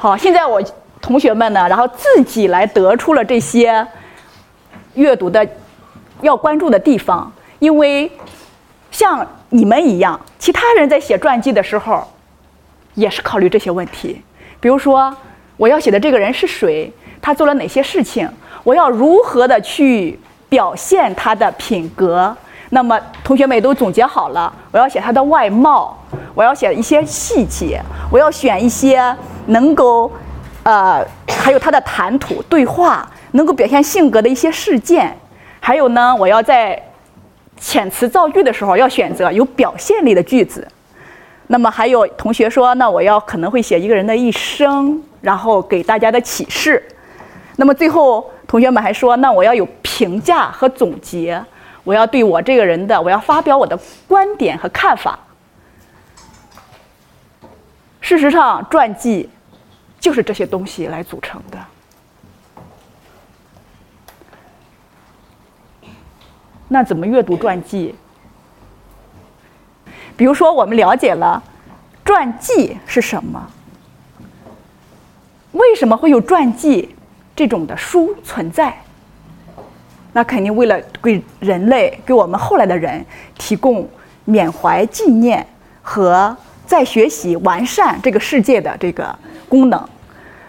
[0.00, 0.62] 好，现在我
[1.00, 3.84] 同学们呢，然后自己来得出了这些
[4.94, 5.44] 阅读的
[6.20, 8.08] 要关注的地方，因为
[8.92, 12.06] 像你们一样，其他人在写传记的时候，
[12.94, 14.22] 也是考虑这些问题。
[14.60, 15.12] 比如说，
[15.56, 16.92] 我要写的这个人是谁？
[17.20, 18.30] 他做了哪些事情？
[18.62, 20.16] 我要如何的去
[20.48, 22.36] 表现他的品格？
[22.70, 25.96] 那么同学们也都总结好了，我要写他的外貌，
[26.34, 27.80] 我要写一些细节，
[28.10, 29.14] 我要选一些
[29.46, 30.10] 能够，
[30.62, 35.16] 呃，还有他的谈吐对话，能够表现性格的一些事件。
[35.60, 36.80] 还有呢，我要在
[37.60, 40.66] 遣词造句的时候要选择有表现力的句子。
[41.48, 46.82] 那么还有同学说，那我要可能会写一个人的一生，然后给大家的启示。
[47.56, 51.42] 那么最后同学们还说，那我要有评价和总结，
[51.88, 53.74] 我要对我这个人的，我要发表我的
[54.06, 55.18] 观点和看法。
[58.02, 59.30] 事实上，传记
[59.98, 61.58] 就是这些东西来组成的。
[66.68, 67.94] 那怎么阅读传记？
[70.14, 71.42] 比如说，我们了解了
[72.04, 73.50] 传记是什么，
[75.52, 76.94] 为什么会有传记
[77.34, 78.78] 这种的书存在？
[80.18, 83.06] 那肯定为了给人类、给我们后来的人
[83.38, 83.88] 提供
[84.24, 85.46] 缅怀、纪念
[85.80, 89.16] 和在学习、完善这个世界的这个
[89.48, 89.80] 功能。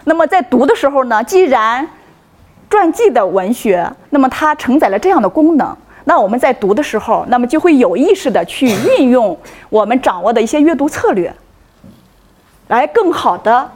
[0.02, 1.88] 那么在读的时候呢，既然
[2.68, 5.76] 传记的文学，那么它承载了这样的功能。
[6.02, 11.32] 那我们在读的时候，那么就会有意识的去运用我们掌握的一些阅读策略，
[12.66, 13.70] 来更好的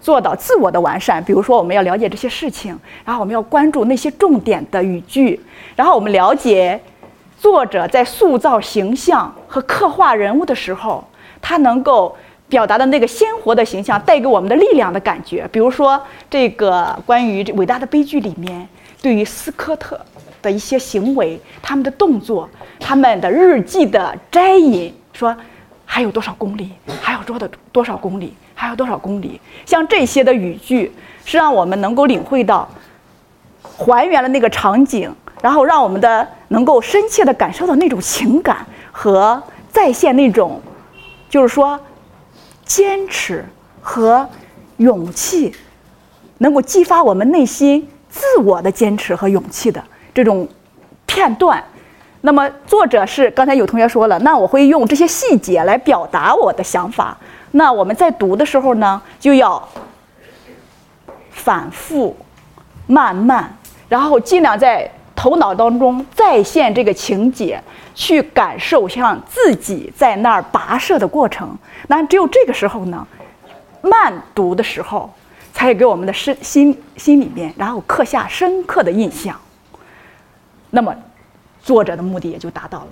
[0.00, 1.22] 做到自我的完善。
[1.24, 5.40] 比如说，我们要了解这些事情，然后我们要关注那些重点的语句，
[5.76, 6.80] 然后我们了解
[7.38, 11.04] 作者在塑造形象和刻画人物的时候，
[11.40, 12.16] 他能够
[12.48, 15.48] 表达的那个鲜活的形象带给我们的力量的感觉。
[15.52, 18.68] 比如说，这个关于这伟大的悲剧里面，
[19.02, 20.00] 对于斯科特。
[20.40, 22.48] 的一些行为，他们的动作，
[22.78, 25.36] 他们的日记的摘引，说
[25.84, 26.70] 还有多少公里，
[27.02, 30.92] 还有多的多少公里，还有多少公里，像这些的语句，
[31.24, 32.68] 是让我们能够领会到，
[33.62, 40.60] 还原了那个场景，然后让我们的能够深切的感受到那种情感和再现那种，
[41.30, 41.78] 就是说
[42.64, 43.44] 坚持
[43.80, 44.28] 和
[44.78, 45.54] 勇气，
[46.38, 49.80] 能够激发我们内心自我的坚持和勇气的。
[50.12, 50.48] 这种
[51.06, 51.62] 片段，
[52.22, 57.16] 那么作者是刚才有同学说了，那我会用这些细节来表达我的想法。
[57.50, 59.68] 那我们在读的时候呢，就要
[61.30, 62.16] 反复、
[62.86, 63.56] 慢慢，
[63.88, 67.60] 然后尽量在头脑当中再现这个情节，
[67.94, 71.56] 去感受像自己在那儿跋涉的过程。
[71.88, 73.06] 那只有这个时候呢，
[73.80, 75.10] 慢读的时候，
[75.52, 79.34] 才给我们的身心心里面，然后刻下深刻的印象。
[80.70, 80.94] 那么，
[81.62, 82.86] 作者的目的也就达到了。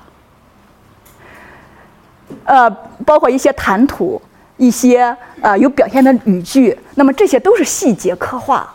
[2.44, 2.70] 呃，
[3.04, 4.20] 包括一些谈吐，
[4.56, 8.74] 一些呃有表现的语句，那么这些都是细节刻画。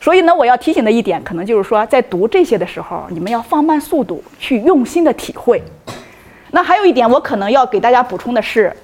[0.00, 5.62] 所以呢，我要提醒的一点，可能就是说，在读这些的时候，你们要放慢速度，去用心的体会。
[6.50, 8.74] 那还有一点，我可能要给大家补充的是，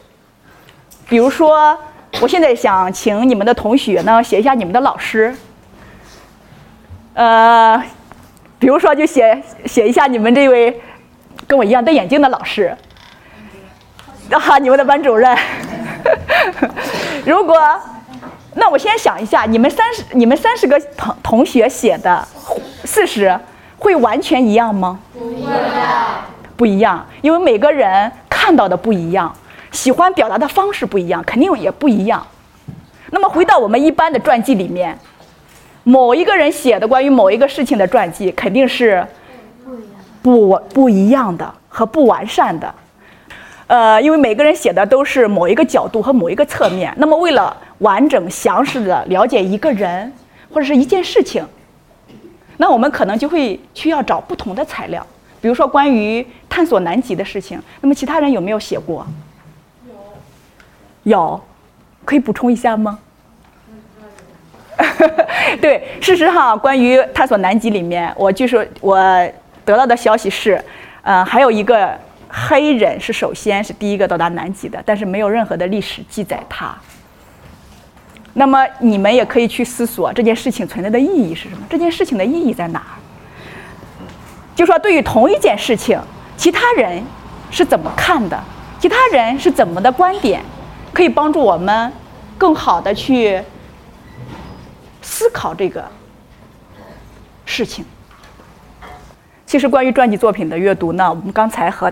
[1.08, 1.78] 比如说，
[2.20, 5.34] 我现在想请你们的同学呢，写一下你们的老师，
[7.14, 7.82] 呃。
[8.58, 10.80] 比如说，就写写一下你们这位
[11.46, 12.74] 跟我一样戴眼镜的老师，
[14.34, 15.36] 啊，你们的班主任。
[17.24, 17.58] 如果，
[18.54, 22.26] 那我先想一下，你们三十、你们三十个同同学写的
[22.84, 23.38] 四十，
[23.78, 24.98] 会完全一样吗？
[25.16, 25.50] 不一样。
[26.56, 29.34] 不一样，因为每个人看到的不一样，
[29.72, 32.26] 喜欢表达的方式不一样，肯定也不一样。
[33.10, 34.98] 那么回到我们一般的传记里面。
[35.84, 39.06] 某一个人写的关于某一个事情的传记，肯定是
[40.20, 42.74] 不不一样的和不完善的，
[43.66, 46.92] 呃，因为每个人写的都是某一个角度和某一个侧面。
[46.96, 50.12] 那么，为了完整详实的了解一个人
[50.52, 51.44] 或者是一件事情，
[52.58, 55.04] 那我们可能就会需要找不同的材料。
[55.40, 59.06] 比如说，关于探索南极的事情，那么其他人有没有写过？
[61.04, 61.40] 有，有，
[62.04, 62.98] 可以补充一下吗？
[65.60, 68.96] 对，事实上，关于探索南极里面，我就是我
[69.64, 70.62] 得到的消息是，
[71.02, 76.76] 呃，还有一个黑人是首先是第一个到达南极的，但是没有任何的历史记载他。
[78.34, 81.66] 那么你们也可以去思索这件事情存在的意义是什么？
[81.70, 82.92] 这件事情的意义在哪儿？
[84.54, 85.98] 就说对于同一件事情，
[86.36, 87.02] 其他人
[87.50, 88.38] 是怎么看的？
[88.78, 90.42] 其他人是怎么的观点，
[90.92, 91.90] 可以帮助我们
[92.36, 93.40] 更好的去
[95.00, 95.82] 思考这个
[97.46, 97.84] 事情。
[99.46, 101.90] 其实关于传记作品的阅读呢，我们刚才和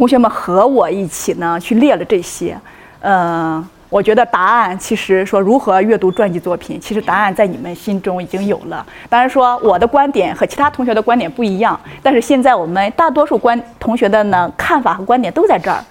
[0.00, 2.58] 同学们和我一起呢去列了这些，
[3.00, 3.62] 嗯。
[3.90, 8.86] 我觉得答案其实说如何阅读传记作品，其实答案在你们心中已经有了。
[9.08, 15.84] 当然说我的观点和其他同学的观点不一样，但是现在我们大多数观同学的呢看法和观点都在这儿。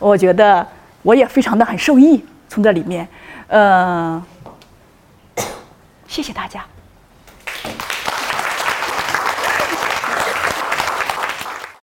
[0.00, 0.66] 我觉得
[1.02, 3.06] 我也非常的很受益从这里面，
[3.46, 4.20] 呃，
[6.08, 6.60] 谢谢大家。